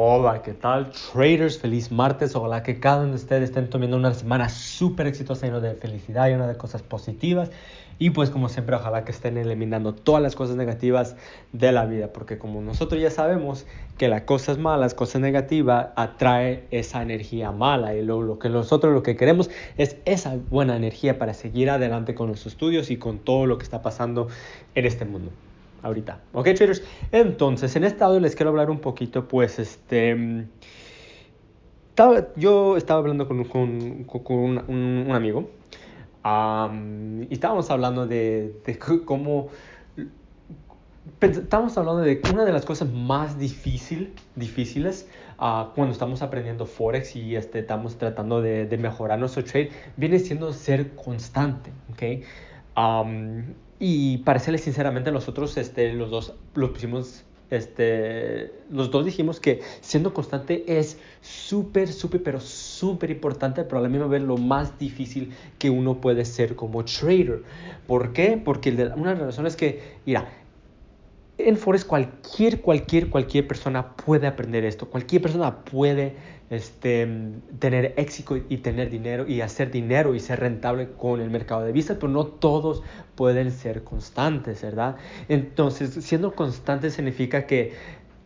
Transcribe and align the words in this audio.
Hola, 0.00 0.42
¿qué 0.42 0.54
tal? 0.54 0.92
Traders, 0.92 1.58
feliz 1.58 1.90
martes. 1.90 2.36
Ojalá 2.36 2.62
que 2.62 2.78
cada 2.78 3.00
uno 3.00 3.08
de 3.08 3.16
ustedes 3.16 3.48
estén 3.48 3.68
tomando 3.68 3.96
una 3.96 4.14
semana 4.14 4.48
súper 4.48 5.08
exitosa, 5.08 5.46
llena 5.46 5.58
de 5.58 5.74
felicidad, 5.74 6.28
llena 6.28 6.46
de 6.46 6.56
cosas 6.56 6.82
positivas. 6.82 7.50
Y 7.98 8.10
pues 8.10 8.30
como 8.30 8.48
siempre, 8.48 8.76
ojalá 8.76 9.04
que 9.04 9.10
estén 9.10 9.36
eliminando 9.36 9.96
todas 9.96 10.22
las 10.22 10.36
cosas 10.36 10.54
negativas 10.54 11.16
de 11.52 11.72
la 11.72 11.84
vida. 11.84 12.12
Porque 12.12 12.38
como 12.38 12.60
nosotros 12.60 13.02
ya 13.02 13.10
sabemos 13.10 13.66
que 13.96 14.06
las 14.06 14.22
cosas 14.22 14.56
malas, 14.56 14.94
cosas 14.94 15.20
negativas, 15.20 15.88
atrae 15.96 16.68
esa 16.70 17.02
energía 17.02 17.50
mala. 17.50 17.96
Y 17.96 18.04
lo, 18.04 18.22
lo 18.22 18.38
que 18.38 18.50
nosotros 18.50 18.94
lo 18.94 19.02
que 19.02 19.16
queremos 19.16 19.50
es 19.78 19.96
esa 20.04 20.36
buena 20.48 20.76
energía 20.76 21.18
para 21.18 21.34
seguir 21.34 21.70
adelante 21.70 22.14
con 22.14 22.28
nuestros 22.28 22.52
estudios 22.52 22.92
y 22.92 22.98
con 22.98 23.18
todo 23.18 23.46
lo 23.46 23.58
que 23.58 23.64
está 23.64 23.82
pasando 23.82 24.28
en 24.76 24.86
este 24.86 25.04
mundo 25.04 25.32
ahorita. 25.82 26.20
¿Ok, 26.32 26.44
traders? 26.54 26.82
Entonces, 27.12 27.74
en 27.76 27.84
este 27.84 28.04
audio 28.04 28.20
les 28.20 28.34
quiero 28.34 28.50
hablar 28.50 28.70
un 28.70 28.80
poquito, 28.80 29.28
pues, 29.28 29.58
este... 29.58 30.46
yo 32.36 32.76
estaba 32.76 33.00
hablando 33.00 33.26
con, 33.26 33.46
un, 34.28 35.10
amigo 35.12 35.50
y 37.30 37.32
estábamos 37.32 37.70
hablando 37.70 38.06
de, 38.06 38.60
de 38.64 38.78
cómo... 39.04 39.48
Estamos 41.20 41.76
hablando 41.78 42.02
de 42.02 42.20
una 42.32 42.44
de 42.44 42.52
las 42.52 42.66
cosas 42.66 42.92
más 42.92 43.38
difícil, 43.38 44.12
difíciles 44.36 45.08
uh, 45.38 45.72
cuando 45.74 45.92
estamos 45.92 46.22
aprendiendo 46.22 46.66
Forex 46.66 47.16
y 47.16 47.34
este, 47.34 47.60
estamos 47.60 47.96
tratando 47.96 48.42
de, 48.42 48.76
mejorar 48.78 49.18
nuestro 49.18 49.42
trade, 49.42 49.70
viene 49.96 50.18
siendo 50.18 50.52
ser 50.52 50.94
constante, 50.94 51.70
¿ok? 51.92 52.24
Um, 52.76 53.44
y 53.80 54.18
para 54.18 54.40
serles 54.40 54.62
sinceramente, 54.62 55.12
nosotros 55.12 55.56
este, 55.56 55.92
los 55.92 56.10
dos 56.10 56.34
lo 56.54 56.72
pusimos, 56.72 57.24
este, 57.50 58.52
los 58.70 58.90
dos 58.90 59.04
dijimos 59.04 59.40
que 59.40 59.60
siendo 59.80 60.12
constante 60.12 60.64
es 60.78 60.98
súper, 61.20 61.88
súper, 61.88 62.22
pero 62.22 62.40
súper 62.40 63.10
importante, 63.10 63.62
pero 63.64 63.78
a 63.78 63.82
la 63.82 63.88
misma 63.88 64.06
vez 64.06 64.22
lo 64.22 64.36
más 64.36 64.78
difícil 64.78 65.32
que 65.58 65.70
uno 65.70 66.00
puede 66.00 66.24
ser 66.24 66.56
como 66.56 66.84
trader. 66.84 67.42
¿Por 67.86 68.12
qué? 68.12 68.40
Porque 68.44 68.70
una 68.70 69.14
de 69.14 69.16
las 69.16 69.26
razones 69.26 69.52
es 69.52 69.56
que, 69.56 69.82
mira, 70.04 70.28
en 71.38 71.56
Forex 71.56 71.84
cualquier, 71.84 72.60
cualquier, 72.60 73.10
cualquier 73.10 73.46
persona 73.46 73.94
puede 73.94 74.26
aprender 74.26 74.64
esto. 74.64 74.90
Cualquier 74.90 75.22
persona 75.22 75.64
puede 75.64 76.16
este, 76.50 77.06
tener 77.58 77.94
éxito 77.96 78.38
y 78.48 78.58
tener 78.58 78.90
dinero 78.90 79.26
y 79.28 79.40
hacer 79.40 79.70
dinero 79.70 80.14
y 80.14 80.20
ser 80.20 80.40
rentable 80.40 80.90
con 80.92 81.20
el 81.20 81.30
mercado 81.30 81.62
de 81.62 81.72
visa, 81.72 81.94
pero 81.94 82.08
no 82.08 82.26
todos 82.26 82.82
pueden 83.14 83.52
ser 83.52 83.84
constantes, 83.84 84.62
¿verdad? 84.62 84.96
Entonces, 85.28 85.90
siendo 86.04 86.34
constante 86.34 86.90
significa 86.90 87.46
que 87.46 87.72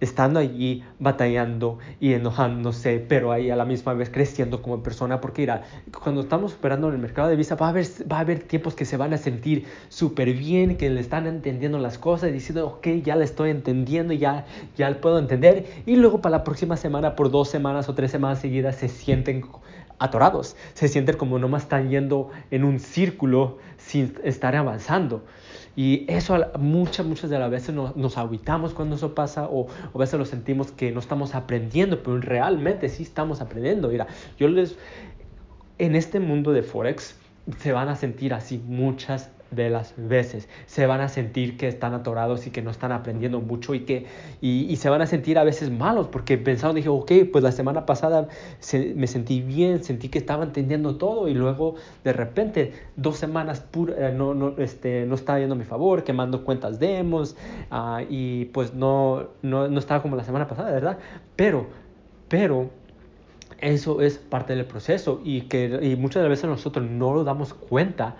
estando 0.03 0.41
allí 0.41 0.83
batallando 0.99 1.79
y 2.01 2.13
enojándose, 2.13 2.99
pero 2.99 3.31
ahí 3.31 3.51
a 3.51 3.57
la 3.57 3.65
misma 3.65 3.95
vez 3.95 4.11
creciendo 4.11 4.61
como 4.61 4.83
persona, 4.83 5.21
porque 5.21 5.43
mira, 5.43 5.63
cuando 6.03 6.23
estamos 6.23 6.55
operando 6.55 6.89
en 6.89 6.95
el 6.95 7.01
mercado 7.01 7.29
de 7.29 7.37
visa 7.37 7.55
va 7.55 7.67
a 7.67 7.69
haber, 7.71 7.87
va 8.11 8.17
a 8.17 8.21
haber 8.21 8.41
tiempos 8.41 8.75
que 8.75 8.85
se 8.85 8.97
van 8.97 9.15
a 9.15 9.19
sentir 9.19 9.65
súper 9.89 10.33
bien, 10.33 10.77
que 10.77 10.91
le 10.91 11.01
están 11.01 11.27
entendiendo 11.27 11.79
las 11.79 11.99
cosas 11.99 12.33
diciendo, 12.33 12.67
ok, 12.67 12.89
ya 13.05 13.15
le 13.15 13.25
estoy 13.25 13.51
entendiendo, 13.51 14.13
ya, 14.13 14.45
ya 14.77 14.93
puedo 15.01 15.19
entender, 15.19 15.67
y 15.87 15.97
luego 15.97 16.21
para 16.21 16.39
la 16.39 16.45
próxima 16.45 16.77
semana, 16.77 17.15
por 17.15 17.31
dos 17.31 17.49
semanas 17.49 17.89
o 17.89 17.95
tres 17.95 18.11
semanas 18.11 18.41
seguidas, 18.41 18.77
se 18.77 18.89
sienten 18.89 19.45
atorados, 20.03 20.57
se 20.75 20.89
sienten 20.89 21.17
como 21.17 21.39
nomás 21.39 21.63
están 21.65 21.91
yendo 21.91 22.31
en 22.51 22.65
un 22.65 22.81
círculo 22.81 23.59
sin 23.77 24.15
estar 24.25 24.57
avanzando. 24.57 25.25
Y 25.75 26.05
eso 26.09 26.39
muchas, 26.59 27.07
muchas 27.07 27.31
de 27.31 27.39
las 27.39 27.51
veces 27.51 27.75
nos, 27.75 27.97
nos 27.97 28.19
aguitamos 28.19 28.75
cuando 28.75 28.97
eso 28.97 29.15
pasa 29.15 29.49
o, 29.51 29.69
a 29.95 29.99
veces 29.99 30.19
lo 30.19 30.27
sentimos 30.27 30.71
que 30.71 30.93
no 30.93 31.01
estamos 31.01 31.35
aprendiendo, 31.35 32.03
pero 32.03 32.19
realmente 32.21 32.89
sí 32.89 33.03
estamos 33.03 33.41
aprendiendo. 33.41 33.89
Mira, 33.89 34.07
yo 34.39 34.49
les, 34.49 34.77
en 35.79 35.97
este 35.97 36.21
mundo 36.21 36.53
de 36.53 36.63
Forex 36.63 37.17
se 37.59 37.73
van 37.73 37.89
a 37.89 37.97
sentir 37.97 38.35
así 38.35 38.59
muchas 38.59 39.31
de 39.53 39.71
las 39.71 39.95
veces. 39.97 40.49
Se 40.67 40.87
van 40.87 41.01
a 41.01 41.09
sentir 41.09 41.57
que 41.57 41.69
están 41.69 41.95
atorados 41.95 42.47
y 42.47 42.51
que 42.51 42.63
no 42.63 42.71
están 42.71 42.93
aprendiendo 42.93 43.41
mucho 43.41 43.75
y 43.75 43.81
que 43.81 44.07
y, 44.41 44.75
se 44.77 44.91
van 44.91 45.03
a 45.03 45.07
sentir 45.07 45.39
a 45.39 45.45
veces 45.45 45.71
malos 45.71 46.09
porque 46.09 46.39
pensaron, 46.39 46.75
dije, 46.75 46.89
ok, 46.89 47.13
pues 47.31 47.45
la 47.45 47.53
semana 47.53 47.87
pasada 47.87 48.29
me 48.97 49.07
sentí 49.07 49.41
bien, 49.41 49.85
sentí 49.85 50.09
que 50.09 50.19
estaba 50.19 50.45
entendiendo 50.45 50.97
todo 50.97 51.29
y 51.29 51.35
luego 51.35 51.77
de 52.03 52.13
repente 52.13 52.73
dos 52.97 53.17
semanas 53.17 53.65
eh, 53.97 54.13
no, 54.17 54.35
no, 54.35 54.55
este, 54.59 55.07
no 55.07 55.15
estaba 55.15 55.39
yendo 55.39 55.55
a 55.55 55.59
mi 55.59 55.65
favor, 55.65 56.03
quemando 56.03 56.45
cuentas 56.45 56.81
demos 56.81 57.37
uh, 57.71 58.05
y 58.09 58.47
pues 58.47 58.75
no, 58.75 59.29
no, 59.43 59.69
no 59.69 59.79
estaba 59.79 60.03
como 60.03 60.17
la 60.17 60.25
semana 60.25 60.49
pasada, 60.49 60.73
¿verdad? 60.73 60.99
Pero, 61.37 61.67
pero 62.29 62.71
eso 63.63 64.01
es 64.01 64.19
parte 64.19 64.55
del 64.55 64.67
proceso 64.67 65.21
y 65.25 65.43
que 65.43 65.79
y 65.83 65.97
muchas 65.97 66.29
veces 66.29 66.47
nosotros 66.47 66.85
no 66.91 67.15
lo 67.15 67.25
damos 67.25 67.55
cuenta 67.55 68.17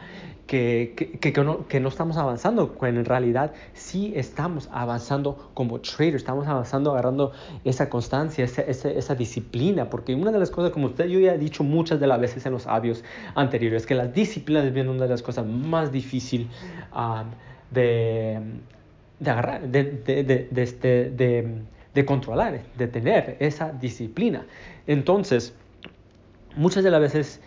que, 0.53 0.93
que, 1.19 1.33
que, 1.33 1.43
no, 1.43 1.67
que, 1.67 1.81
no, 1.81 1.89
estamos 1.89 2.19
avanzando, 2.19 2.75
cuando 2.75 3.01
en 3.01 3.07
realidad 3.07 3.55
sí 3.73 4.13
estamos 4.15 4.69
avanzando 4.71 5.51
como 5.55 5.81
trader, 5.81 6.15
estamos 6.17 6.47
avanzando 6.47 6.91
agarrando 6.91 7.33
esa 7.65 7.89
constancia, 7.89 8.45
esa, 8.45 8.61
esa, 8.61 8.91
esa, 8.91 9.15
disciplina, 9.15 9.89
porque 9.89 10.15
una 10.15 10.31
de 10.31 10.39
las 10.39 10.51
cosas, 10.51 10.71
como 10.71 10.89
usted 10.89 11.07
yo 11.07 11.21
ya 11.21 11.33
he 11.33 11.39
dicho 11.39 11.65
muchas 11.65 12.01
de 12.01 12.07
las 12.07 12.21
veces 12.21 12.45
en 12.45 12.53
los 12.53 12.67
audios 12.67 13.03
anteriores, 13.35 13.87
que 13.87 13.95
la 13.95 14.09
disciplina 14.09 14.63
es 14.63 14.75
bien 14.75 14.91
una 14.91 15.05
de 15.05 15.09
las 15.09 15.23
cosas 15.23 15.47
más 15.47 15.91
difíciles 15.91 16.49
um, 16.95 17.31
de, 17.71 18.39
de, 19.21 19.31
agarrar, 19.31 19.67
de, 19.67 19.85
de, 19.85 20.63
este, 20.63 21.09
de, 21.13 21.63
de 21.95 22.05
controlar, 22.05 22.61
de 22.77 22.89
tener 22.89 23.39
esa 23.41 23.73
disciplina. 23.73 24.45
Entonces, 24.87 25.55
muchas 26.57 26.85
de 26.85 26.91
las 26.91 27.01
veces 27.01 27.41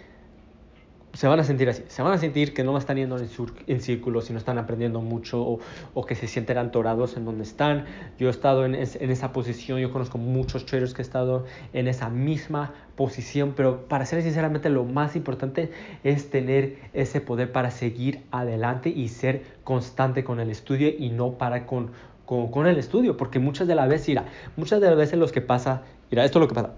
se 1.15 1.27
van 1.29 1.39
a 1.39 1.43
sentir 1.43 1.69
así, 1.69 1.83
se 1.87 2.01
van 2.01 2.11
a 2.11 2.17
sentir 2.17 2.53
que 2.53 2.63
no 2.63 2.77
están 2.77 2.97
yendo 2.97 3.17
en, 3.17 3.81
círculos 3.81 4.29
y 4.29 4.33
no 4.33 4.39
están 4.39 4.57
aprendiendo 4.57 4.99
mucho 4.99 5.59
o, 5.93 6.05
que 6.05 6.13
se 6.13 6.27
sienten 6.27 6.57
atorados 6.57 7.15
en 7.15 7.23
donde 7.23 7.43
están. 7.43 7.85
Yo 8.19 8.27
he 8.27 8.31
estado 8.31 8.65
en, 8.65 8.75
esa 8.75 9.31
posición, 9.31 9.79
yo 9.79 9.91
conozco 9.91 10.17
muchos 10.17 10.65
traders 10.65 10.93
que 10.93 11.01
han 11.01 11.05
estado 11.05 11.45
en 11.71 11.87
esa 11.87 12.09
misma 12.09 12.73
posición, 12.95 13.53
pero 13.55 13.87
para 13.87 14.05
ser 14.05 14.21
sinceramente 14.23 14.69
lo 14.69 14.83
más 14.83 15.15
importante 15.15 15.71
es 16.03 16.29
tener 16.29 16.79
ese 16.93 17.21
poder 17.21 17.51
para 17.51 17.71
seguir 17.71 18.23
adelante 18.31 18.89
y 18.89 19.07
ser 19.07 19.43
constante 19.63 20.25
con 20.25 20.41
el 20.41 20.49
estudio 20.49 20.89
y 20.89 21.11
no 21.11 21.37
para 21.37 21.65
con, 21.65 21.91
con, 22.25 22.51
con 22.51 22.67
el 22.67 22.77
estudio, 22.77 23.15
porque 23.15 23.39
muchas 23.39 23.67
de 23.67 23.75
las 23.75 23.87
veces, 23.87 24.09
mira, 24.09 24.25
muchas 24.57 24.81
de 24.81 24.87
las 24.87 24.97
veces 24.97 25.17
lo 25.17 25.27
que 25.27 25.41
pasa, 25.41 25.83
mira, 26.11 26.25
esto 26.25 26.39
es 26.39 26.41
lo 26.41 26.47
que 26.49 26.55
pasa 26.55 26.73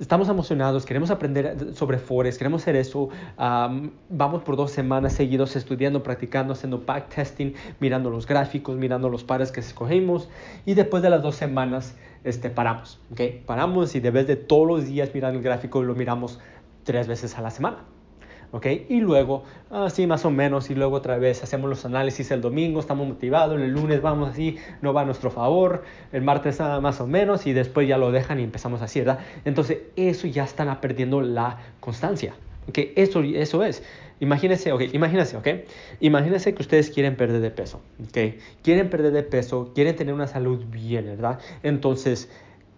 estamos 0.00 0.28
emocionados, 0.28 0.86
queremos 0.86 1.10
aprender 1.10 1.74
sobre 1.74 1.98
Forex, 1.98 2.38
queremos 2.38 2.62
hacer 2.62 2.76
eso. 2.76 3.10
vamos 3.36 4.42
por 4.42 4.56
dos 4.56 4.70
semanas 4.72 5.12
seguidos 5.12 5.54
estudiando, 5.54 6.02
practicando, 6.02 6.54
haciendo 6.54 6.82
backtesting, 6.84 7.54
mirando 7.78 8.10
los 8.10 8.26
gráficos, 8.26 8.76
mirando 8.76 9.08
los 9.08 9.22
pares 9.22 9.52
que 9.52 9.60
escogemos 9.60 10.28
y 10.64 10.74
después 10.74 11.02
de 11.02 11.10
las 11.10 11.22
dos 11.22 11.36
semanas 11.36 11.96
este, 12.24 12.50
paramos. 12.50 12.98
¿okay? 13.12 13.42
Paramos 13.46 13.94
y 13.94 14.00
de 14.00 14.10
vez 14.10 14.26
de 14.26 14.36
todos 14.36 14.66
los 14.66 14.86
días 14.86 15.14
mirar 15.14 15.34
el 15.34 15.42
gráfico 15.42 15.82
lo 15.82 15.94
miramos 15.94 16.40
tres 16.84 17.06
veces 17.06 17.36
a 17.36 17.42
la 17.42 17.50
semana. 17.50 17.84
¿Ok? 18.52 18.66
Y 18.88 19.00
luego, 19.00 19.44
así 19.70 20.06
más 20.06 20.24
o 20.24 20.30
menos, 20.30 20.70
y 20.70 20.74
luego 20.74 20.96
otra 20.96 21.18
vez 21.18 21.42
hacemos 21.42 21.68
los 21.70 21.84
análisis 21.84 22.30
el 22.30 22.40
domingo, 22.40 22.80
estamos 22.80 23.06
motivados, 23.06 23.60
el 23.60 23.70
lunes 23.72 24.02
vamos 24.02 24.30
así, 24.30 24.56
no 24.82 24.92
va 24.92 25.02
a 25.02 25.04
nuestro 25.04 25.30
favor, 25.30 25.84
el 26.12 26.22
martes 26.22 26.58
nada 26.60 26.80
más 26.80 27.00
o 27.00 27.06
menos, 27.06 27.46
y 27.46 27.52
después 27.52 27.88
ya 27.88 27.98
lo 27.98 28.12
dejan 28.12 28.40
y 28.40 28.44
empezamos 28.44 28.82
así, 28.82 29.00
¿verdad? 29.00 29.20
Entonces, 29.44 29.78
eso 29.96 30.26
ya 30.26 30.44
están 30.44 30.80
perdiendo 30.80 31.20
la 31.20 31.58
constancia, 31.80 32.34
¿ok? 32.68 32.78
Eso, 32.96 33.22
eso 33.22 33.64
es. 33.64 33.82
Imagínense, 34.20 34.70
ok, 34.70 34.82
imagínense, 34.92 35.36
ok. 35.38 35.48
Imagínense 36.00 36.54
que 36.54 36.60
ustedes 36.60 36.90
quieren 36.90 37.16
perder 37.16 37.40
de 37.40 37.50
peso, 37.50 37.80
ok. 38.06 38.34
Quieren 38.62 38.90
perder 38.90 39.12
de 39.12 39.22
peso, 39.22 39.72
quieren 39.74 39.96
tener 39.96 40.12
una 40.12 40.26
salud 40.26 40.62
bien, 40.70 41.06
¿verdad? 41.06 41.40
Entonces, 41.62 42.28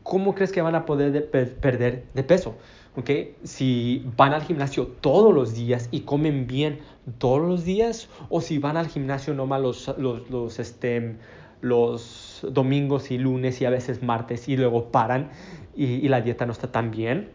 ¿cómo 0.02 0.34
crees 0.34 0.52
que 0.52 0.62
van 0.62 0.74
a 0.74 0.84
poder 0.84 1.30
perder 1.30 2.04
de 2.14 2.22
peso? 2.22 2.56
¿okay? 2.96 3.34
Si 3.44 4.04
van 4.16 4.32
al 4.32 4.42
gimnasio 4.42 4.86
todos 4.86 5.34
los 5.34 5.54
días 5.54 5.88
y 5.90 6.00
comen 6.00 6.46
bien 6.46 6.80
todos 7.18 7.40
los 7.40 7.64
días, 7.64 8.08
o 8.28 8.40
si 8.40 8.58
van 8.58 8.76
al 8.76 8.88
gimnasio 8.88 9.34
nomás 9.34 9.60
los, 9.60 9.94
los, 9.98 10.30
los, 10.30 10.58
este, 10.58 11.16
los 11.60 12.46
domingos 12.50 13.10
y 13.10 13.18
lunes 13.18 13.60
y 13.60 13.64
a 13.64 13.70
veces 13.70 14.02
martes 14.02 14.48
y 14.48 14.56
luego 14.56 14.90
paran 14.90 15.30
y, 15.74 15.84
y, 15.84 16.08
la 16.08 16.20
dieta 16.20 16.46
no 16.46 16.52
está 16.52 16.70
tan 16.70 16.90
bien. 16.90 17.30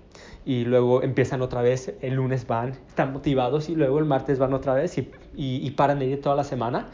Y 0.46 0.64
luego 0.64 1.04
empiezan 1.04 1.42
otra 1.42 1.62
vez, 1.62 1.94
el 2.02 2.14
lunes 2.14 2.48
van, 2.48 2.70
están 2.88 3.12
motivados 3.12 3.68
y 3.68 3.76
luego 3.76 4.00
el 4.00 4.06
martes 4.06 4.40
van 4.40 4.54
otra 4.54 4.74
vez 4.76 4.98
y, 4.98 5.12
y, 5.36 5.70
paran 5.72 6.00
de 6.00 6.06
ir 6.06 6.22
toda 6.22 6.36
la 6.36 6.46
semana. 6.46 6.88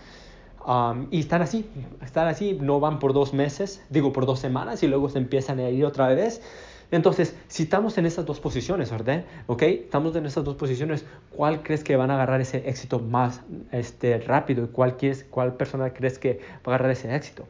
Um, 0.65 1.07
y 1.11 1.19
están 1.19 1.41
así, 1.41 1.69
están 2.01 2.27
así, 2.27 2.57
no 2.61 2.79
van 2.79 2.99
por 2.99 3.11
dos 3.11 3.33
meses, 3.33 3.83
digo 3.89 4.13
por 4.13 4.25
dos 4.25 4.39
semanas 4.39 4.81
y 4.81 4.87
luego 4.87 5.09
se 5.09 5.17
empiezan 5.17 5.59
a 5.59 5.69
ir 5.69 5.83
otra 5.83 6.07
vez 6.07 6.41
entonces, 6.93 7.35
si 7.47 7.63
estamos 7.63 7.97
en 7.97 8.05
esas 8.05 8.23
dos 8.23 8.39
posiciones, 8.39 8.91
¿verdad? 8.91 9.23
¿Ok? 9.47 9.63
Estamos 9.63 10.15
en 10.15 10.27
esas 10.27 10.43
dos 10.43 10.55
posiciones, 10.55 11.03
¿cuál 11.35 11.63
crees 11.63 11.83
que 11.83 11.95
van 11.95 12.11
a 12.11 12.13
agarrar 12.13 12.39
ese 12.39 12.69
éxito 12.69 12.99
más 12.99 13.41
este, 13.71 14.19
rápido? 14.19 14.71
¿Cuál, 14.71 14.95
quieres, 14.95 15.25
¿Cuál 15.27 15.55
persona 15.55 15.91
crees 15.91 16.19
que 16.19 16.39
va 16.57 16.73
a 16.73 16.75
agarrar 16.75 16.91
ese 16.91 17.13
éxito? 17.15 17.47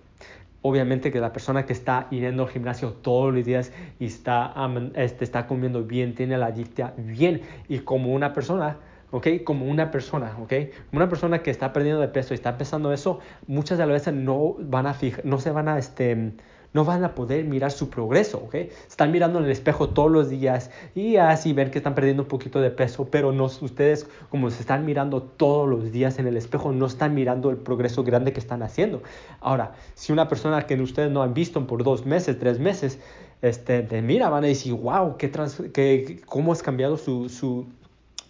obviamente 0.65 1.11
que 1.11 1.19
la 1.19 1.33
persona 1.33 1.65
que 1.65 1.73
está 1.73 2.09
yendo 2.09 2.43
al 2.43 2.49
gimnasio 2.49 2.93
todos 2.93 3.33
los 3.33 3.43
días 3.43 3.73
y 3.99 4.05
está, 4.05 4.53
este, 4.95 5.25
está 5.25 5.45
comiendo 5.45 5.83
bien, 5.83 6.15
tiene 6.15 6.37
la 6.37 6.51
dieta 6.51 6.93
bien 6.95 7.41
y 7.67 7.79
como 7.79 8.13
una 8.13 8.31
persona 8.31 8.77
¿ok? 9.13 9.27
Como 9.43 9.67
una 9.67 9.91
persona, 9.91 10.35
¿ok? 10.41 10.53
Una 10.91 11.07
persona 11.07 11.43
que 11.43 11.51
está 11.51 11.71
perdiendo 11.71 12.01
de 12.01 12.07
peso 12.07 12.33
y 12.33 12.35
está 12.35 12.49
empezando 12.49 12.91
eso, 12.91 13.19
muchas 13.45 13.77
de 13.77 13.85
las 13.85 13.93
veces 13.93 14.13
no 14.15 14.55
van 14.59 14.87
a 14.87 14.95
fijar, 14.95 15.23
no 15.23 15.39
se 15.39 15.51
van 15.51 15.67
a, 15.67 15.77
este, 15.77 16.33
no 16.73 16.83
van 16.83 17.03
a 17.03 17.13
poder 17.13 17.45
mirar 17.45 17.71
su 17.71 17.91
progreso, 17.91 18.39
¿ok? 18.39 18.55
Están 18.55 19.11
mirando 19.11 19.37
en 19.37 19.45
el 19.45 19.51
espejo 19.51 19.89
todos 19.89 20.11
los 20.11 20.29
días 20.31 20.71
y 20.95 21.17
así 21.17 21.53
ven 21.53 21.69
que 21.69 21.77
están 21.77 21.93
perdiendo 21.93 22.23
un 22.23 22.27
poquito 22.27 22.59
de 22.59 22.71
peso, 22.71 23.07
pero 23.11 23.31
no, 23.31 23.45
ustedes 23.45 24.07
como 24.29 24.49
se 24.49 24.61
están 24.61 24.83
mirando 24.83 25.21
todos 25.21 25.69
los 25.69 25.91
días 25.91 26.17
en 26.17 26.25
el 26.25 26.35
espejo, 26.35 26.71
no 26.71 26.87
están 26.87 27.13
mirando 27.13 27.51
el 27.51 27.57
progreso 27.57 28.03
grande 28.03 28.33
que 28.33 28.39
están 28.39 28.63
haciendo. 28.63 29.03
Ahora, 29.41 29.73
si 29.93 30.11
una 30.11 30.27
persona 30.27 30.65
que 30.65 30.81
ustedes 30.81 31.11
no 31.11 31.21
han 31.21 31.35
visto 31.35 31.65
por 31.67 31.83
dos 31.83 32.07
meses, 32.07 32.39
tres 32.39 32.57
meses, 32.59 32.99
este, 33.43 33.83
te 33.83 34.01
mira, 34.01 34.29
van 34.29 34.43
a 34.43 34.47
decir, 34.47 34.73
wow, 34.73 35.17
qué, 35.17 35.29
qué 35.71 36.21
cómo 36.25 36.51
has 36.51 36.63
cambiado 36.63 36.97
su, 36.97 37.29
su, 37.29 37.67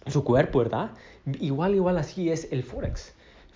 su 0.06 0.24
cuerpo, 0.24 0.58
¿verdad? 0.60 0.90
Igual, 1.40 1.74
igual 1.74 1.98
así 1.98 2.30
es 2.30 2.48
el 2.52 2.62
Forex. 2.62 3.14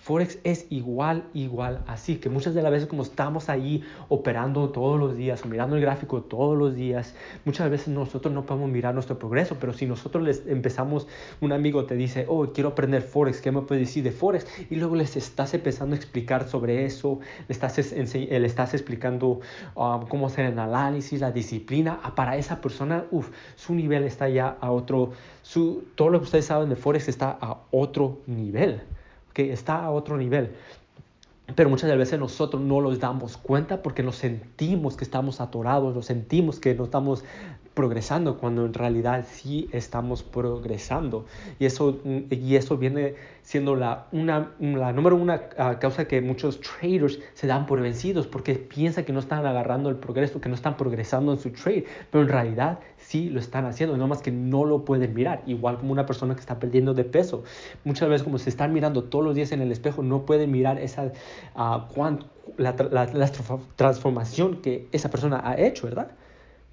Forex 0.09 0.39
es 0.43 0.65
igual, 0.71 1.25
igual 1.35 1.83
así, 1.85 2.15
que 2.15 2.29
muchas 2.29 2.55
de 2.55 2.63
las 2.63 2.71
veces 2.71 2.87
como 2.89 3.03
estamos 3.03 3.47
ahí 3.47 3.83
operando 4.07 4.69
todos 4.69 4.99
los 4.99 5.15
días 5.15 5.45
mirando 5.45 5.75
el 5.75 5.83
gráfico 5.83 6.23
todos 6.23 6.57
los 6.57 6.73
días, 6.73 7.13
muchas 7.45 7.69
veces 7.69 7.89
nosotros 7.89 8.33
no 8.33 8.43
podemos 8.43 8.71
mirar 8.71 8.95
nuestro 8.95 9.19
progreso, 9.19 9.57
pero 9.59 9.71
si 9.71 9.85
nosotros 9.85 10.23
les 10.23 10.47
empezamos, 10.47 11.05
un 11.41 11.51
amigo 11.51 11.85
te 11.85 11.93
dice, 11.93 12.25
oh, 12.27 12.47
quiero 12.47 12.69
aprender 12.69 13.03
Forex, 13.03 13.39
¿qué 13.39 13.51
me 13.51 13.61
puedes 13.61 13.85
decir 13.85 14.03
de 14.03 14.09
Forex? 14.09 14.47
Y 14.71 14.77
luego 14.77 14.95
les 14.95 15.15
estás 15.15 15.53
empezando 15.53 15.93
a 15.93 15.97
explicar 15.97 16.49
sobre 16.49 16.85
eso, 16.85 17.19
le 17.47 17.53
estás, 17.53 17.77
estás 17.77 18.73
explicando 18.73 19.41
um, 19.75 20.07
cómo 20.07 20.25
hacer 20.25 20.45
el 20.45 20.57
análisis, 20.57 21.21
la 21.21 21.31
disciplina, 21.31 21.99
ah, 22.01 22.15
para 22.15 22.35
esa 22.35 22.61
persona, 22.61 23.05
uff, 23.11 23.29
su 23.55 23.75
nivel 23.75 24.05
está 24.05 24.27
ya 24.27 24.57
a 24.59 24.71
otro, 24.71 25.11
su, 25.43 25.83
todo 25.93 26.09
lo 26.09 26.17
que 26.17 26.23
ustedes 26.23 26.45
saben 26.45 26.67
de 26.67 26.75
Forex 26.75 27.07
está 27.07 27.37
a 27.39 27.59
otro 27.69 28.21
nivel 28.25 28.81
está 29.41 29.83
a 29.83 29.91
otro 29.91 30.17
nivel. 30.17 30.51
Pero 31.55 31.69
muchas 31.69 31.95
veces 31.97 32.19
nosotros 32.19 32.61
no 32.61 32.79
los 32.79 32.99
damos 32.99 33.37
cuenta 33.37 33.81
porque 33.81 34.03
nos 34.03 34.17
sentimos 34.17 34.95
que 34.95 35.03
estamos 35.03 35.41
atorados, 35.41 35.95
nos 35.95 36.05
sentimos 36.05 36.59
que 36.59 36.75
no 36.75 36.83
estamos 36.83 37.23
progresando 37.79 38.37
cuando 38.37 38.65
en 38.65 38.73
realidad 38.73 39.25
sí 39.25 39.69
estamos 39.71 40.21
progresando. 40.21 41.25
Y 41.59 41.65
eso, 41.65 42.01
y 42.29 42.57
eso 42.57 42.77
viene 42.77 43.15
siendo 43.41 43.77
la, 43.77 44.07
una, 44.11 44.51
la 44.59 44.91
número 44.91 45.15
una 45.15 45.43
ah, 45.57 45.79
causa 45.79 46.05
que 46.05 46.19
muchos 46.19 46.59
traders 46.59 47.19
se 47.35 47.47
dan 47.47 47.65
por 47.65 47.79
vencidos 47.79 48.27
porque 48.27 48.55
piensan 48.55 49.05
que 49.05 49.13
no 49.13 49.21
están 49.21 49.45
agarrando 49.45 49.89
el 49.89 49.95
progreso, 49.95 50.41
que 50.41 50.49
no 50.49 50.55
están 50.55 50.75
progresando 50.75 51.31
en 51.31 51.39
su 51.39 51.51
trade, 51.51 51.85
pero 52.11 52.21
en 52.21 52.27
realidad 52.27 52.79
sí 52.97 53.29
lo 53.29 53.39
están 53.39 53.65
haciendo, 53.65 53.95
no 53.95 54.09
más 54.09 54.21
que 54.21 54.33
no 54.33 54.65
lo 54.65 54.83
pueden 54.83 55.13
mirar, 55.13 55.41
igual 55.45 55.77
como 55.77 55.93
una 55.93 56.05
persona 56.05 56.33
que 56.33 56.41
está 56.41 56.59
perdiendo 56.59 56.93
de 56.93 57.05
peso. 57.05 57.45
Muchas 57.85 58.09
veces 58.09 58.23
como 58.23 58.39
se 58.39 58.49
están 58.49 58.73
mirando 58.73 59.05
todos 59.05 59.23
los 59.23 59.35
días 59.35 59.53
en 59.53 59.61
el 59.61 59.71
espejo, 59.71 60.03
no 60.03 60.25
pueden 60.25 60.51
mirar 60.51 60.79
esa, 60.79 61.13
uh, 61.55 62.17
la, 62.57 62.75
la, 62.91 63.31
transformación 63.77 64.57
que 64.57 64.89
esa 64.91 65.09
persona 65.09 65.39
ha 65.45 65.57
hecho, 65.57 65.87
¿verdad? 65.87 66.11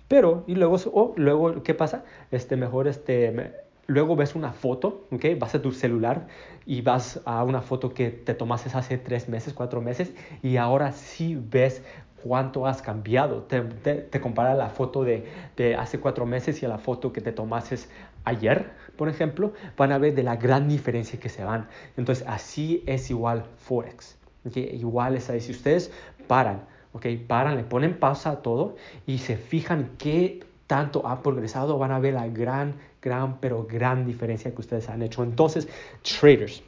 Pero, 0.08 0.44
y 0.46 0.54
luego, 0.54 0.76
oh, 0.92 1.14
luego 1.16 1.62
¿qué 1.62 1.74
pasa? 1.74 2.04
Este, 2.30 2.56
mejor, 2.56 2.86
este, 2.88 3.52
luego 3.86 4.16
ves 4.16 4.34
una 4.34 4.52
foto, 4.52 5.06
¿ok? 5.10 5.24
Vas 5.38 5.54
a 5.54 5.62
tu 5.62 5.72
celular 5.72 6.28
y 6.64 6.82
vas 6.82 7.20
a 7.24 7.42
una 7.44 7.60
foto 7.60 7.92
que 7.92 8.10
te 8.10 8.34
tomaste 8.34 8.70
hace 8.76 8.98
tres 8.98 9.28
meses, 9.28 9.52
cuatro 9.52 9.80
meses, 9.80 10.12
y 10.42 10.56
ahora 10.56 10.92
sí 10.92 11.36
ves 11.50 11.82
cuánto 12.22 12.66
has 12.66 12.82
cambiado. 12.82 13.42
Te, 13.42 13.60
te, 13.62 14.20
compara 14.20 14.54
la 14.54 14.68
foto 14.68 15.04
de, 15.04 15.26
de, 15.56 15.76
hace 15.76 15.98
cuatro 16.00 16.26
meses 16.26 16.62
y 16.62 16.66
a 16.66 16.68
la 16.68 16.78
foto 16.78 17.12
que 17.12 17.20
te 17.20 17.32
tomaste 17.32 17.76
ayer, 18.24 18.70
por 18.96 19.08
ejemplo, 19.08 19.52
van 19.76 19.92
a 19.92 19.98
ver 19.98 20.14
de 20.14 20.22
la 20.22 20.36
gran 20.36 20.68
diferencia 20.68 21.18
que 21.20 21.28
se 21.28 21.44
van. 21.44 21.68
Entonces, 21.96 22.24
así 22.28 22.82
es 22.86 23.10
igual 23.10 23.44
Forex. 23.58 24.18
Igual 24.54 25.16
es 25.16 25.28
ahí. 25.30 25.40
Si 25.40 25.52
ustedes 25.52 25.90
paran, 26.26 26.62
¿ok? 26.96 27.06
Paran, 27.26 27.56
le 27.56 27.64
ponen 27.64 27.98
pausa 27.98 28.30
a 28.30 28.42
todo 28.42 28.76
y 29.06 29.18
se 29.18 29.36
fijan 29.36 29.90
qué 29.98 30.40
tanto 30.66 31.06
ha 31.06 31.22
progresado, 31.22 31.78
van 31.78 31.92
a 31.92 31.98
ver 31.98 32.14
la 32.14 32.26
gran, 32.28 32.74
gran, 33.00 33.38
pero 33.38 33.66
gran 33.70 34.06
diferencia 34.06 34.52
que 34.52 34.60
ustedes 34.60 34.88
han 34.88 35.02
hecho. 35.02 35.22
Entonces, 35.22 35.68
traders, 36.02 36.62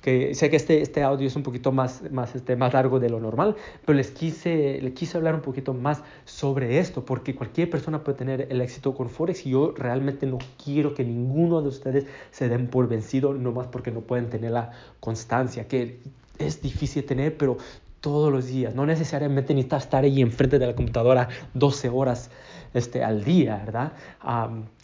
que 0.00 0.34
sé 0.34 0.50
que 0.50 0.56
este, 0.56 0.82
este 0.82 1.02
audio 1.02 1.26
es 1.26 1.36
un 1.36 1.42
poquito 1.42 1.70
más, 1.70 2.10
más, 2.10 2.34
este, 2.34 2.56
más 2.56 2.72
largo 2.72 2.98
de 2.98 3.10
lo 3.10 3.20
normal, 3.20 3.56
pero 3.84 3.96
les 3.96 4.10
quise, 4.10 4.80
les 4.80 4.94
quise 4.94 5.16
hablar 5.16 5.34
un 5.34 5.42
poquito 5.42 5.74
más 5.74 6.02
sobre 6.24 6.78
esto, 6.78 7.04
porque 7.04 7.34
cualquier 7.34 7.68
persona 7.68 8.02
puede 8.02 8.18
tener 8.18 8.46
el 8.50 8.60
éxito 8.60 8.94
con 8.94 9.10
Forex 9.10 9.46
y 9.46 9.50
yo 9.50 9.74
realmente 9.76 10.26
no 10.26 10.38
quiero 10.62 10.94
que 10.94 11.04
ninguno 11.04 11.60
de 11.60 11.68
ustedes 11.68 12.06
se 12.30 12.48
den 12.48 12.68
por 12.68 12.88
vencido, 12.88 13.34
nomás 13.34 13.66
porque 13.66 13.90
no 13.90 14.00
pueden 14.00 14.30
tener 14.30 14.52
la 14.52 14.72
constancia, 15.00 15.68
que 15.68 16.00
es 16.38 16.62
difícil 16.62 17.04
tener, 17.04 17.36
pero 17.36 17.58
todos 18.02 18.30
los 18.30 18.46
días, 18.48 18.74
no 18.74 18.84
necesariamente 18.84 19.54
necesitas 19.54 19.84
estar 19.84 20.04
ahí 20.04 20.20
enfrente 20.20 20.58
de 20.58 20.66
la 20.66 20.74
computadora 20.74 21.28
12 21.54 21.88
horas 21.88 22.30
este, 22.74 23.02
al 23.02 23.24
día, 23.24 23.62
¿verdad? 23.64 23.92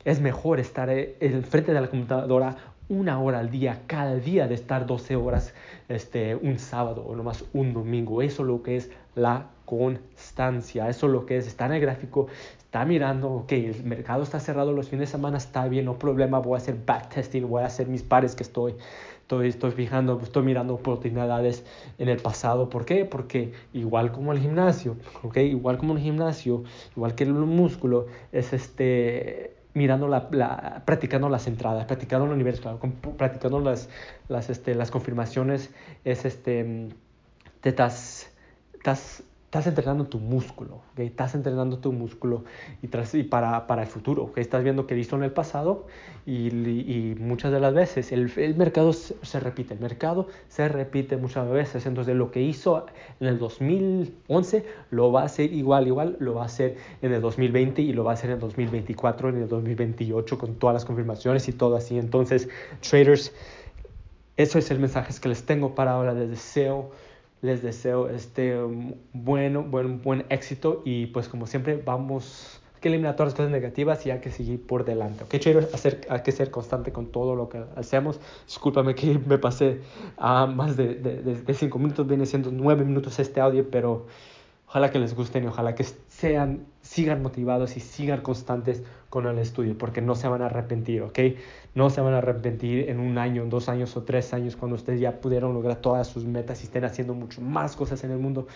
es 0.04 0.20
mejor 0.20 0.60
estar 0.60 0.88
eh, 0.88 1.16
enfrente 1.20 1.74
de 1.74 1.80
la 1.80 1.88
computadora 1.88 2.56
una 2.88 3.20
hora 3.20 3.40
al 3.40 3.50
día, 3.50 3.82
cada 3.86 4.14
día 4.14 4.46
de 4.46 4.54
estar 4.54 4.86
12 4.86 5.16
horas 5.16 5.52
este, 5.88 6.36
un 6.36 6.58
sábado 6.58 7.04
o 7.06 7.14
nomás 7.14 7.44
un 7.52 7.74
domingo. 7.74 8.22
Eso 8.22 8.42
es 8.42 8.48
lo 8.48 8.62
que 8.62 8.76
es 8.76 8.90
la 9.14 9.48
constancia. 9.66 10.88
Eso 10.88 11.06
es 11.06 11.12
lo 11.12 11.26
que 11.26 11.36
es 11.36 11.46
estar 11.46 11.70
en 11.70 11.76
el 11.76 11.82
gráfico, 11.82 12.28
está 12.58 12.84
mirando, 12.84 13.30
ok, 13.30 13.52
el 13.52 13.84
mercado 13.84 14.22
está 14.22 14.40
cerrado 14.40 14.72
los 14.72 14.88
fines 14.88 15.08
de 15.08 15.12
semana, 15.12 15.36
está 15.36 15.68
bien, 15.68 15.84
no 15.84 15.98
problema, 15.98 16.38
voy 16.38 16.54
a 16.54 16.58
hacer 16.58 16.76
backtesting, 16.86 17.48
voy 17.48 17.62
a 17.62 17.66
hacer 17.66 17.88
mis 17.88 18.02
pares 18.02 18.34
que 18.34 18.42
estoy, 18.42 18.74
estoy, 19.28 19.48
estoy 19.48 19.72
fijando, 19.72 20.18
estoy 20.22 20.42
mirando 20.42 20.72
oportunidades 20.72 21.62
en 21.98 22.08
el 22.08 22.16
pasado. 22.16 22.70
¿Por 22.70 22.86
qué? 22.86 23.04
Porque 23.04 23.52
igual 23.74 24.10
como 24.10 24.32
el 24.32 24.38
gimnasio, 24.38 24.96
ok, 25.22 25.36
igual 25.36 25.76
como 25.76 25.92
el 25.92 25.98
gimnasio, 26.00 26.64
igual 26.96 27.14
que 27.14 27.24
el 27.24 27.34
músculo, 27.34 28.06
es 28.32 28.54
este 28.54 29.54
mirando 29.74 30.08
la, 30.08 30.82
practicando 30.86 31.28
las 31.28 31.46
entradas, 31.46 31.84
practicando 31.84 32.26
los 32.26 32.38
niveles, 32.38 32.62
practicando 33.18 33.60
las, 33.60 33.90
las, 34.28 34.48
este, 34.48 34.74
las 34.74 34.90
confirmaciones, 34.90 35.74
es 36.04 36.24
este, 36.24 36.88
te 37.60 37.68
estás, 37.68 38.32
estás 38.72 39.22
estás 39.48 39.66
entrenando 39.66 40.04
tu 40.04 40.18
músculo, 40.18 40.82
¿okay? 40.92 41.06
estás 41.06 41.34
entrenando 41.34 41.78
tu 41.78 41.90
músculo 41.90 42.44
y, 42.82 42.88
tras, 42.88 43.14
y 43.14 43.22
para, 43.22 43.66
para, 43.66 43.80
el 43.80 43.88
futuro. 43.88 44.24
¿okay? 44.24 44.42
Estás 44.42 44.62
viendo 44.62 44.86
que 44.86 44.94
hizo 44.98 45.16
en 45.16 45.22
el 45.22 45.32
pasado 45.32 45.86
y, 46.26 46.48
y, 46.48 47.16
muchas 47.18 47.50
de 47.50 47.58
las 47.58 47.72
veces 47.72 48.12
el, 48.12 48.30
el 48.36 48.56
mercado 48.56 48.92
se, 48.92 49.40
repite, 49.40 49.72
el 49.72 49.80
mercado 49.80 50.28
se 50.48 50.68
repite 50.68 51.16
muchas 51.16 51.48
veces. 51.48 51.86
Entonces 51.86 52.14
lo 52.14 52.30
que 52.30 52.42
hizo 52.42 52.84
en 53.20 53.26
el 53.26 53.38
2011 53.38 54.66
lo 54.90 55.12
va 55.12 55.22
a 55.22 55.24
hacer 55.24 55.50
igual, 55.50 55.86
igual, 55.86 56.18
lo 56.20 56.34
va 56.34 56.42
a 56.42 56.46
hacer 56.46 56.76
en 57.00 57.14
el 57.14 57.22
2020 57.22 57.80
y 57.80 57.94
lo 57.94 58.04
va 58.04 58.10
a 58.10 58.14
hacer 58.14 58.28
en 58.28 58.34
el 58.34 58.40
2024, 58.40 59.30
en 59.30 59.36
el 59.38 59.48
2028 59.48 60.36
con 60.36 60.56
todas 60.56 60.74
las 60.74 60.84
confirmaciones 60.84 61.48
y 61.48 61.54
todo 61.54 61.74
así. 61.74 61.98
Entonces, 61.98 62.50
traders, 62.86 63.32
eso 64.36 64.58
es 64.58 64.70
el 64.70 64.78
mensaje 64.78 65.14
que 65.18 65.30
les 65.30 65.46
tengo 65.46 65.74
para 65.74 65.92
ahora. 65.92 66.12
Les 66.12 66.28
deseo 66.28 66.90
les 67.42 67.62
deseo 67.62 68.08
este 68.08 68.56
bueno, 69.12 69.62
buen, 69.62 70.02
buen 70.02 70.24
éxito 70.28 70.82
y 70.84 71.06
pues 71.06 71.28
como 71.28 71.46
siempre 71.46 71.76
vamos 71.76 72.60
que 72.80 72.88
eliminar 72.88 73.16
todas 73.16 73.32
las 73.32 73.34
cosas 73.34 73.50
negativas 73.50 74.04
y 74.06 74.10
hay 74.10 74.20
que 74.20 74.30
seguir 74.30 74.64
por 74.64 74.84
delante. 74.84 75.24
Ok, 75.24 75.36
chévere, 75.38 75.66
hacer, 75.72 76.06
hay 76.08 76.22
que 76.22 76.32
ser 76.32 76.50
constante 76.50 76.92
con 76.92 77.06
todo 77.06 77.34
lo 77.34 77.48
que 77.48 77.64
hacemos. 77.76 78.20
Discúlpame 78.46 78.94
que 78.94 79.18
me 79.26 79.38
pasé 79.38 79.80
a 80.16 80.46
más 80.46 80.76
de, 80.76 80.94
de, 80.94 81.22
de, 81.22 81.54
cinco 81.54 81.78
minutos, 81.78 82.06
viene 82.06 82.26
siendo 82.26 82.50
nueve 82.50 82.84
minutos 82.84 83.18
este 83.18 83.40
audio, 83.40 83.68
pero 83.70 84.06
ojalá 84.68 84.90
que 84.90 84.98
les 84.98 85.14
guste 85.14 85.38
y 85.38 85.46
ojalá 85.46 85.74
que 85.74 85.84
sean, 86.08 86.66
sigan 86.82 87.22
motivados 87.22 87.76
y 87.76 87.80
sigan 87.80 88.20
constantes 88.20 88.82
con 89.08 89.26
el 89.26 89.38
estudio, 89.38 89.78
porque 89.78 90.02
no 90.02 90.14
se 90.14 90.28
van 90.28 90.42
a 90.42 90.46
arrepentir, 90.46 91.02
¿ok? 91.02 91.18
No 91.74 91.88
se 91.88 92.02
van 92.02 92.12
a 92.12 92.18
arrepentir 92.18 92.90
en 92.90 93.00
un 93.00 93.16
año, 93.16 93.42
en 93.42 93.48
dos 93.48 93.70
años 93.70 93.96
o 93.96 94.02
tres 94.02 94.34
años, 94.34 94.56
cuando 94.56 94.76
ustedes 94.76 95.00
ya 95.00 95.20
pudieron 95.20 95.54
lograr 95.54 95.76
todas 95.76 96.06
sus 96.06 96.26
metas 96.26 96.60
y 96.60 96.64
estén 96.64 96.84
haciendo 96.84 97.14
mucho 97.14 97.40
más 97.40 97.76
cosas 97.76 98.04
en 98.04 98.10
el 98.10 98.18
mundo 98.18 98.46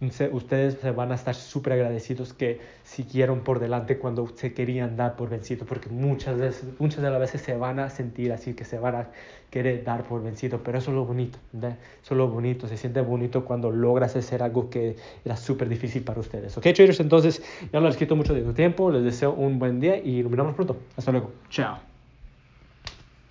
ustedes 0.00 0.78
se 0.80 0.90
van 0.92 1.12
a 1.12 1.14
estar 1.14 1.34
súper 1.34 1.74
agradecidos 1.74 2.32
que 2.32 2.58
siguieron 2.84 3.40
por 3.40 3.58
delante 3.58 3.98
cuando 3.98 4.26
se 4.34 4.54
querían 4.54 4.96
dar 4.96 5.16
por 5.16 5.28
vencido, 5.28 5.66
porque 5.66 5.90
muchas 5.90 6.38
veces, 6.38 6.64
muchas 6.78 7.02
de 7.02 7.10
las 7.10 7.20
veces 7.20 7.42
se 7.42 7.54
van 7.54 7.78
a 7.78 7.90
sentir 7.90 8.32
así, 8.32 8.54
que 8.54 8.64
se 8.64 8.78
van 8.78 8.94
a 8.94 9.08
querer 9.50 9.84
dar 9.84 10.04
por 10.04 10.22
vencido, 10.22 10.62
pero 10.62 10.78
eso 10.78 10.90
es 10.90 10.96
lo 10.96 11.04
bonito, 11.04 11.38
¿verdad? 11.52 11.78
eso 12.02 12.14
es 12.14 12.18
lo 12.18 12.28
bonito, 12.28 12.66
se 12.66 12.78
siente 12.78 13.00
bonito 13.02 13.44
cuando 13.44 13.70
logras 13.70 14.16
hacer 14.16 14.42
algo 14.42 14.70
que 14.70 14.96
era 15.24 15.36
súper 15.36 15.68
difícil 15.68 16.02
para 16.02 16.20
ustedes. 16.20 16.56
Ok, 16.56 16.62
traders, 16.74 17.00
entonces 17.00 17.42
ya 17.72 17.80
no 17.80 17.86
les 17.86 17.96
quito 17.96 18.16
mucho 18.16 18.32
de 18.32 18.42
tu 18.42 18.54
tiempo, 18.54 18.90
les 18.90 19.04
deseo 19.04 19.32
un 19.32 19.58
buen 19.58 19.80
día 19.80 19.98
y 19.98 20.22
nos 20.22 20.32
vemos 20.32 20.54
pronto. 20.54 20.76
Hasta 20.96 21.12
luego. 21.12 21.30
Chao. 21.50 21.89